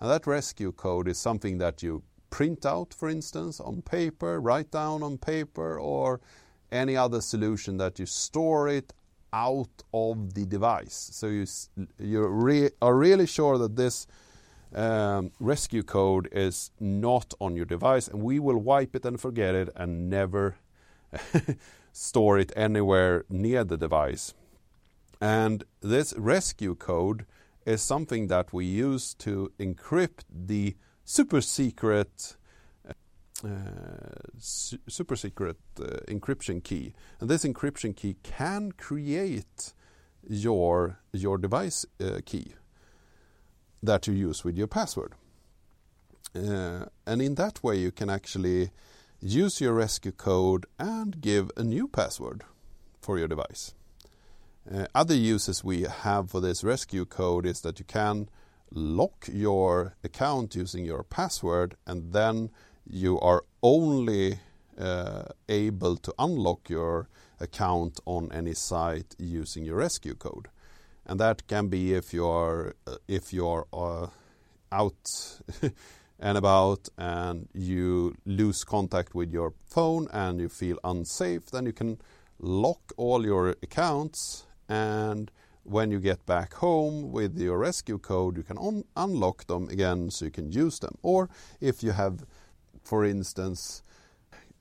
And 0.00 0.10
that 0.10 0.26
rescue 0.26 0.72
code 0.72 1.08
is 1.08 1.18
something 1.18 1.58
that 1.58 1.82
you 1.82 2.02
print 2.30 2.64
out, 2.64 2.94
for 2.94 3.08
instance, 3.08 3.58
on 3.58 3.82
paper, 3.82 4.40
write 4.40 4.70
down 4.70 5.02
on 5.02 5.18
paper, 5.18 5.78
or 5.80 6.20
any 6.70 6.96
other 6.96 7.20
solution 7.20 7.78
that 7.78 7.98
you 7.98 8.06
store 8.06 8.68
it 8.68 8.92
out 9.32 9.82
of 9.92 10.34
the 10.34 10.44
device. 10.46 11.10
So 11.12 11.26
you 11.28 11.46
you 11.98 12.26
re 12.26 12.70
are 12.80 12.96
really 12.96 13.26
sure 13.26 13.58
that 13.58 13.76
this 13.76 14.06
um, 14.74 15.32
rescue 15.40 15.82
code 15.82 16.28
is 16.32 16.70
not 16.80 17.34
on 17.40 17.56
your 17.56 17.64
device, 17.64 18.08
and 18.08 18.22
we 18.22 18.38
will 18.38 18.58
wipe 18.58 18.94
it 18.94 19.04
and 19.04 19.20
forget 19.20 19.54
it 19.54 19.68
and 19.76 20.10
never 20.10 20.56
store 21.92 22.38
it 22.38 22.52
anywhere 22.56 23.24
near 23.28 23.64
the 23.64 23.76
device. 23.76 24.34
And 25.20 25.64
this 25.80 26.14
rescue 26.16 26.74
code 26.74 27.26
is 27.66 27.82
something 27.82 28.28
that 28.28 28.52
we 28.52 28.64
use 28.64 29.14
to 29.14 29.52
encrypt 29.58 30.24
the 30.30 30.76
super 31.04 31.40
secret 31.40 32.36
su 34.38 34.78
super 34.88 35.16
secret 35.16 35.56
uh, 35.80 35.84
encryption 36.08 36.62
key. 36.62 36.92
And 37.20 37.30
this 37.30 37.44
encryption 37.44 37.94
key 37.94 38.16
can 38.22 38.72
create 38.72 39.72
your 40.28 41.00
your 41.12 41.38
device 41.38 41.86
uh, 42.00 42.20
key 42.24 42.54
that 43.82 44.06
you 44.06 44.14
use 44.14 44.44
with 44.44 44.56
your 44.56 44.66
password. 44.66 45.14
Uh, 46.34 46.86
and 47.06 47.22
in 47.22 47.36
that 47.36 47.62
way, 47.62 47.76
you 47.76 47.90
can 47.90 48.10
actually 48.10 48.70
use 49.20 49.60
your 49.60 49.72
rescue 49.72 50.12
code 50.12 50.66
and 50.78 51.20
give 51.20 51.50
a 51.56 51.62
new 51.62 51.88
password 51.88 52.44
for 53.00 53.18
your 53.18 53.28
device. 53.28 53.74
Uh, 54.70 54.86
other 54.94 55.14
uses 55.14 55.64
we 55.64 55.82
have 55.82 56.30
for 56.30 56.40
this 56.40 56.62
rescue 56.62 57.04
code 57.04 57.46
is 57.46 57.60
that 57.62 57.78
you 57.78 57.84
can 57.84 58.28
lock 58.70 59.26
your 59.32 59.96
account 60.04 60.54
using 60.54 60.84
your 60.84 61.02
password 61.02 61.74
and 61.86 62.12
then 62.12 62.50
you 62.88 63.20
are 63.20 63.44
only 63.62 64.40
uh, 64.78 65.24
able 65.48 65.96
to 65.96 66.14
unlock 66.18 66.68
your 66.68 67.08
account 67.40 68.00
on 68.06 68.30
any 68.32 68.54
site 68.54 69.14
using 69.18 69.64
your 69.64 69.76
rescue 69.76 70.14
code. 70.14 70.48
And 71.06 71.18
that 71.20 71.46
can 71.46 71.68
be 71.68 71.94
if 71.94 72.12
you 72.12 72.26
are 72.26 72.74
uh, 72.86 72.96
if 73.06 73.32
you 73.32 73.46
are 73.48 73.66
uh, 73.72 74.08
out 74.70 75.40
and 76.20 76.38
about 76.38 76.88
and 76.98 77.48
you 77.54 78.14
lose 78.26 78.64
contact 78.64 79.14
with 79.14 79.32
your 79.32 79.54
phone 79.66 80.08
and 80.12 80.40
you 80.40 80.48
feel 80.48 80.78
unsafe 80.84 81.46
then 81.50 81.66
you 81.66 81.72
can 81.72 81.98
lock 82.38 82.92
all 82.96 83.24
your 83.24 83.50
accounts. 83.62 84.46
And 84.68 85.30
when 85.64 85.90
you 85.90 85.98
get 85.98 86.24
back 86.26 86.54
home 86.54 87.10
with 87.10 87.38
your 87.38 87.58
rescue 87.58 87.98
code 87.98 88.36
you 88.36 88.42
can 88.42 88.58
un 88.58 88.84
unlock 88.96 89.46
them 89.46 89.68
again 89.68 90.10
so 90.10 90.26
you 90.26 90.30
can 90.30 90.52
use 90.52 90.78
them. 90.78 90.96
Or 91.02 91.30
if 91.60 91.82
you 91.82 91.92
have 91.92 92.24
for 92.88 93.04
instance 93.04 93.82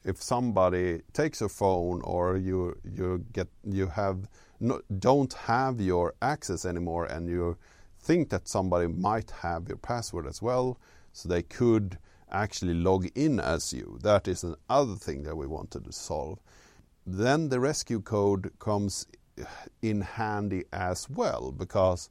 if 0.04 0.22
somebody 0.22 1.02
takes 1.14 1.40
your 1.42 1.50
phone 1.50 2.02
or 2.04 2.38
you 2.38 2.78
you 2.84 3.26
get 3.34 3.48
you 3.64 3.88
have 3.88 4.18
no, 4.60 4.82
don't 5.00 5.34
have 5.34 5.80
your 5.80 6.14
access 6.22 6.66
anymore 6.66 7.06
and 7.06 7.30
you 7.30 7.58
think 8.00 8.30
that 8.30 8.48
somebody 8.48 8.88
might 8.88 9.32
have 9.32 9.68
your 9.68 9.78
password 9.78 10.26
as 10.26 10.42
well, 10.42 10.80
so 11.12 11.28
they 11.28 11.44
could 11.44 11.98
actually 12.32 12.74
log 12.74 13.08
in 13.16 13.40
as 13.40 13.74
you. 13.74 14.00
That 14.02 14.28
is 14.28 14.44
another 14.44 14.96
thing 14.96 15.24
that 15.24 15.36
we 15.36 15.48
wanted 15.48 15.86
to 15.86 15.92
solve. 15.92 16.40
Then 17.06 17.50
the 17.50 17.60
rescue 17.60 18.02
code 18.02 18.52
comes 18.60 19.08
in 19.82 20.02
handy 20.02 20.64
as 20.74 21.10
well 21.10 21.52
because 21.52 22.10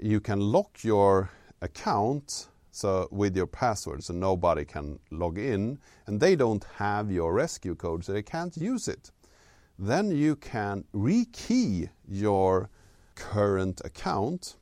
you 0.00 0.20
can 0.20 0.40
lock 0.40 0.82
your 0.82 1.30
account 1.60 2.48
so 2.78 3.08
with 3.10 3.36
your 3.36 3.46
password 3.46 4.02
so 4.02 4.14
nobody 4.14 4.64
can 4.64 4.98
log 5.10 5.38
in 5.38 5.78
and 6.06 6.20
they 6.20 6.34
don't 6.36 6.64
have 6.76 7.10
your 7.10 7.32
rescue 7.32 7.74
code 7.74 8.04
so 8.04 8.12
they 8.12 8.22
can't 8.22 8.56
use 8.56 8.88
it 8.88 9.10
then 9.78 10.10
you 10.10 10.34
can 10.34 10.84
rekey 10.92 11.88
your 12.08 12.68
current 13.14 13.80
account. 13.84 14.56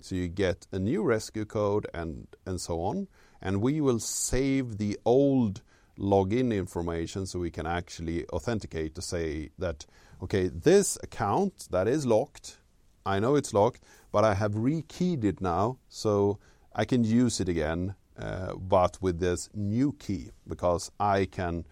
So 0.00 0.14
you 0.14 0.28
get 0.28 0.66
a 0.72 0.78
new 0.78 1.02
rescue 1.02 1.44
code 1.44 1.86
and, 1.92 2.26
and 2.46 2.60
so 2.60 2.80
on. 2.80 3.08
And 3.40 3.60
we 3.60 3.80
will 3.80 3.98
save 3.98 4.78
the 4.78 4.98
old 5.04 5.62
login 5.98 6.56
information 6.56 7.26
so 7.26 7.38
we 7.38 7.50
can 7.50 7.66
actually 7.66 8.26
authenticate 8.28 8.94
to 8.94 9.02
say 9.02 9.50
that, 9.58 9.84
okay, 10.22 10.48
this 10.48 10.96
account 11.02 11.68
that 11.70 11.86
is 11.86 12.06
locked, 12.06 12.58
I 13.04 13.18
know 13.18 13.34
it's 13.34 13.52
locked, 13.52 13.82
but 14.10 14.24
I 14.24 14.34
have 14.34 14.52
rekeyed 14.52 15.24
it 15.24 15.40
now, 15.40 15.78
so 15.88 16.38
I 16.74 16.84
can 16.84 17.04
use 17.04 17.40
it 17.40 17.48
again, 17.48 17.94
uh, 18.18 18.54
but 18.54 18.98
with 19.00 19.20
this 19.20 19.48
new 19.54 19.92
key 19.92 20.30
because 20.46 20.90
I 20.98 21.26
can 21.26 21.64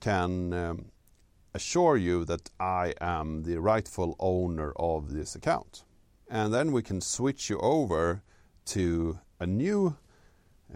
can 0.00 0.52
um, 0.52 0.84
assure 1.54 1.96
you 1.96 2.24
that 2.26 2.50
I 2.60 2.94
am 3.00 3.42
the 3.42 3.58
rightful 3.58 4.16
owner 4.18 4.72
of 4.76 5.12
this 5.12 5.34
account. 5.34 5.84
And 6.28 6.52
then 6.52 6.72
we 6.72 6.82
can 6.82 7.00
switch 7.00 7.50
you 7.50 7.58
over 7.58 8.22
to 8.66 9.18
a 9.40 9.46
new 9.46 9.96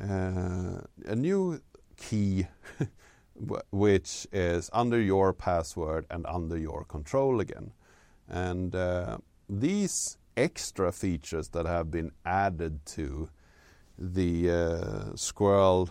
uh, 0.02 0.80
a 1.06 1.14
new 1.14 1.60
key 1.96 2.46
which 3.70 4.26
is 4.32 4.70
under 4.72 5.00
your 5.00 5.32
password 5.32 6.06
and 6.10 6.26
under 6.26 6.58
your 6.58 6.84
control 6.84 7.40
again. 7.40 7.72
And 8.28 8.74
uh, 8.74 9.18
these 9.48 10.18
extra 10.37 10.92
features 10.92 11.49
that 11.49 11.66
have 11.66 11.90
been 11.90 12.12
added 12.25 12.85
to 12.87 13.29
the 13.99 14.51
uh, 14.51 15.16
Squirrel 15.16 15.88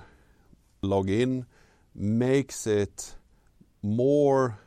login 0.84 1.46
makes 1.96 2.68
it 2.68 3.16
more 3.82 4.58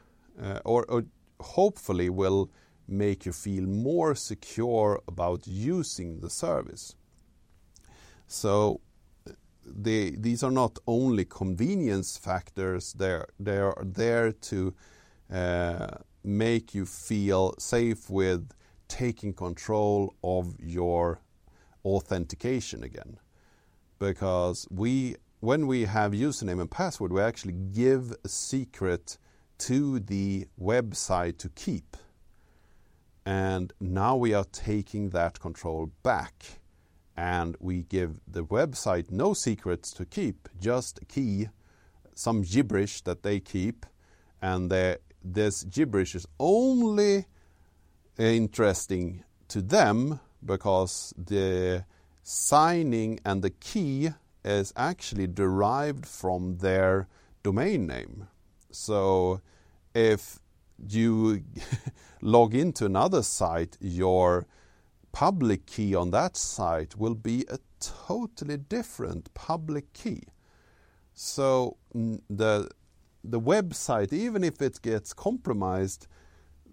uh, 0.41 0.61
or, 0.65 1.05
hopefully 1.41 2.09
will 2.09 2.51
make 2.89 3.27
you 3.27 3.33
feel 3.33 3.65
more 3.65 4.15
secure 4.15 5.03
about 5.09 5.47
using 5.47 6.21
the 6.21 6.31
service. 6.31 6.95
So 8.27 8.81
these 9.65 10.43
are 10.43 10.51
not 10.51 10.79
only 10.87 11.25
convenience 11.25 12.17
factors, 12.17 12.95
they 12.95 13.59
are 13.59 13.83
there 13.85 14.33
to 14.33 14.75
uh, 15.33 15.89
make 16.23 16.75
you 16.75 16.87
feel 16.87 17.55
safe 17.59 18.09
with 18.09 18.53
taking 18.89 19.33
control 19.33 20.15
of 20.23 20.55
your 20.61 21.21
authentication 21.85 22.83
again. 22.83 23.19
Because 23.99 24.67
we 24.71 25.17
when 25.41 25.67
we 25.67 25.85
have 25.85 26.13
username 26.13 26.61
and 26.61 26.71
password, 26.71 27.13
we 27.13 27.21
actually 27.21 27.53
give 27.53 28.13
a 28.25 28.29
secret 28.29 29.19
to 29.59 30.01
the 30.01 30.47
website 30.61 31.39
to 31.39 31.49
keep. 31.51 31.97
And 33.25 33.73
now 33.81 34.17
we 34.17 34.35
are 34.35 34.45
taking 34.53 35.11
that 35.11 35.41
control 35.41 35.91
back 36.03 36.61
and 37.17 37.57
we 37.61 37.83
give 37.83 38.21
the 38.27 38.45
website 38.45 39.11
no 39.11 39.35
secrets 39.35 39.91
to 39.93 40.05
keep, 40.05 40.49
just 40.61 41.01
a 41.01 41.05
key, 41.05 41.49
some 42.15 42.43
gibberish 42.43 43.03
that 43.03 43.23
they 43.23 43.41
keep, 43.41 43.87
and 44.43 44.71
this 45.25 45.65
gibberish 45.65 46.15
is 46.15 46.27
only 46.39 47.27
interesting 48.19 49.25
to 49.49 49.63
them 49.63 50.21
because 50.45 51.15
the 51.17 51.85
signing 52.23 53.21
and 53.25 53.43
the 53.43 53.51
key 53.51 54.11
is 54.45 54.73
actually 54.77 55.27
derived 55.27 56.07
from 56.07 56.59
their 56.59 57.09
domain 57.43 57.87
name. 57.87 58.29
So 58.71 59.41
if 59.95 60.39
you 60.89 61.43
log 62.21 62.55
into 62.55 62.85
another 62.87 63.23
site, 63.23 63.77
your 63.81 64.47
public 65.13 65.67
key 65.67 65.95
on 65.95 66.11
that 66.11 66.37
site 66.37 66.97
will 66.97 67.15
be 67.15 67.45
a 67.49 67.59
totally 67.81 68.57
different 68.57 69.33
public 69.35 69.93
key. 69.93 70.23
So 71.15 71.77
the 71.95 72.69
the 73.25 73.41
website, 73.41 74.13
even 74.13 74.45
if 74.45 74.63
it 74.63 74.81
gets 74.83 75.13
compromised, 75.13 76.07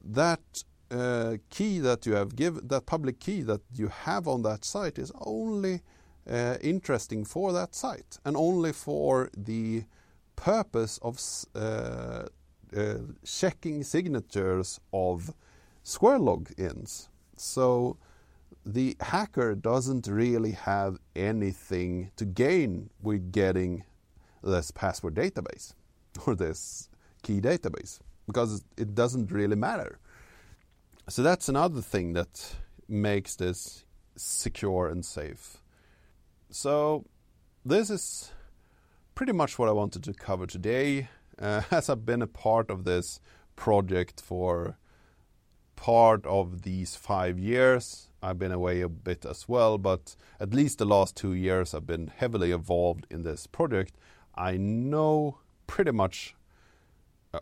that 0.03 0.63
uh, 0.93 1.37
key 1.49 1.79
that 1.79 2.05
you 2.05 2.13
have 2.13 2.35
given, 2.35 2.67
that 2.67 2.85
public 2.85 3.19
key 3.19 3.41
that 3.41 3.61
you 3.73 3.87
have 3.87 4.27
on 4.27 4.43
that 4.43 4.63
site, 4.63 4.99
is 4.99 5.11
only 5.21 5.81
uh, 6.29 6.57
interesting 6.61 7.25
for 7.25 7.51
that 7.51 7.75
site 7.75 8.17
and 8.25 8.37
only 8.37 8.71
for 8.71 9.29
the 9.35 9.83
purpose 10.35 10.99
of 11.01 11.19
uh, 11.55 12.25
uh 12.75 12.95
checking 13.25 13.83
signatures 13.83 14.79
of 14.91 15.33
Squirrel 15.83 16.37
logins. 16.37 17.09
So 17.35 17.97
the 18.65 18.95
hacker 19.01 19.55
doesn't 19.55 20.07
really 20.07 20.51
have 20.51 20.97
anything 21.15 22.11
to 22.15 22.25
gain 22.25 22.89
with 23.01 23.31
getting 23.31 23.83
this 24.43 24.71
password 24.71 25.15
database 25.15 25.73
or 26.25 26.35
this 26.35 26.89
key 27.21 27.41
database 27.41 27.99
because 28.27 28.63
it 28.77 28.95
doesn't 28.95 29.31
really 29.31 29.55
matter. 29.55 29.99
So 31.09 31.21
that's 31.21 31.49
another 31.49 31.81
thing 31.81 32.13
that 32.13 32.55
makes 32.87 33.35
this 33.35 33.83
secure 34.15 34.87
and 34.87 35.05
safe. 35.05 35.57
So 36.49 37.05
this 37.65 37.89
is 37.89 38.31
pretty 39.13 39.33
much 39.33 39.59
what 39.59 39.67
I 39.67 39.73
wanted 39.73 40.03
to 40.05 40.13
cover 40.13 40.47
today. 40.47 41.09
Uh, 41.37 41.61
as 41.71 41.89
I've 41.89 42.05
been 42.05 42.21
a 42.21 42.27
part 42.27 42.69
of 42.69 42.85
this 42.85 43.19
project 43.57 44.21
for 44.21 44.77
part 45.75 46.25
of 46.25 46.61
these 46.61 46.95
five 46.95 47.37
years, 47.37 48.07
I've 48.21 48.39
been 48.39 48.53
away 48.53 48.79
a 48.79 48.87
bit 48.87 49.25
as 49.25 49.49
well, 49.49 49.77
but 49.77 50.15
at 50.39 50.53
least 50.53 50.77
the 50.77 50.85
last 50.85 51.17
two 51.17 51.33
years 51.33 51.73
I've 51.73 51.85
been 51.85 52.07
heavily 52.07 52.51
involved 52.51 53.07
in 53.09 53.23
this 53.23 53.45
project. 53.45 53.97
I 54.35 54.55
know 54.55 55.39
pretty 55.67 55.91
much 55.91 56.35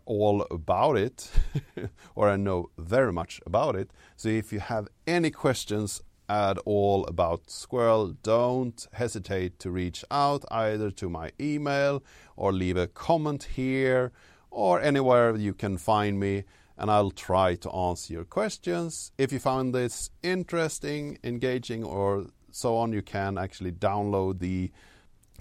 all 0.05 0.45
about 0.51 0.97
it, 0.97 1.29
or 2.15 2.29
I 2.29 2.37
know 2.37 2.69
very 2.77 3.11
much 3.11 3.41
about 3.45 3.75
it. 3.75 3.91
So 4.15 4.29
if 4.29 4.53
you 4.53 4.59
have 4.59 4.87
any 5.05 5.31
questions 5.31 6.01
at 6.29 6.57
all 6.59 7.05
about 7.07 7.49
Squirrel, 7.49 8.15
don't 8.23 8.87
hesitate 8.93 9.59
to 9.59 9.71
reach 9.71 10.05
out 10.09 10.45
either 10.49 10.91
to 10.91 11.09
my 11.09 11.31
email 11.39 12.03
or 12.35 12.53
leave 12.53 12.77
a 12.77 12.87
comment 12.87 13.43
here 13.55 14.11
or 14.49 14.79
anywhere 14.81 15.35
you 15.35 15.53
can 15.53 15.77
find 15.77 16.19
me 16.19 16.43
and 16.77 16.89
I'll 16.89 17.11
try 17.11 17.55
to 17.55 17.69
answer 17.71 18.13
your 18.13 18.23
questions. 18.23 19.11
If 19.17 19.31
you 19.31 19.39
found 19.39 19.75
this 19.75 20.09
interesting, 20.23 21.19
engaging, 21.23 21.83
or 21.83 22.25
so 22.51 22.75
on, 22.75 22.91
you 22.91 23.03
can 23.03 23.37
actually 23.37 23.71
download 23.71 24.39
the 24.39 24.71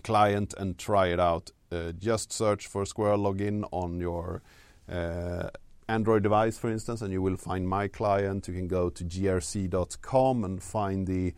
client 0.03 0.55
and 0.59 0.77
try 0.77 1.07
it 1.07 1.21
out. 1.21 1.51
Uh, 1.73 1.93
just 1.93 2.33
search 2.33 2.67
for 2.67 2.85
Squirrel 2.85 3.19
Login 3.19 3.65
on 3.71 4.01
your 4.01 4.43
uh, 4.89 5.51
Android 5.89 6.23
device, 6.23 6.59
for 6.59 6.71
instance, 6.71 7.03
and 7.03 7.13
you 7.13 7.23
will 7.23 7.37
find 7.37 7.69
my 7.69 7.89
client. 7.89 8.49
You 8.49 8.55
can 8.55 8.69
go 8.69 8.91
to 8.91 9.05
grc.com 9.05 10.45
and 10.45 10.63
find 10.63 11.07
the 11.07 11.35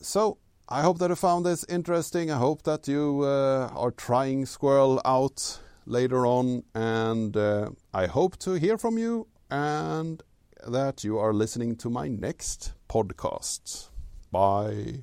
So 0.00 0.38
I 0.72 0.80
hope 0.80 0.96
that 1.00 1.10
you 1.10 1.16
found 1.16 1.44
this 1.44 1.66
interesting. 1.68 2.30
I 2.30 2.38
hope 2.38 2.62
that 2.62 2.88
you 2.88 3.24
uh, 3.24 3.68
are 3.76 3.90
trying 3.90 4.46
Squirrel 4.46 5.02
out 5.04 5.60
later 5.84 6.26
on, 6.26 6.62
and 6.74 7.36
uh, 7.36 7.72
I 7.92 8.06
hope 8.06 8.38
to 8.38 8.54
hear 8.54 8.78
from 8.78 8.96
you 8.96 9.26
and 9.50 10.22
that 10.66 11.04
you 11.04 11.18
are 11.18 11.34
listening 11.34 11.76
to 11.76 11.90
my 11.90 12.08
next 12.08 12.72
podcast. 12.88 13.90
Bye. 14.30 15.02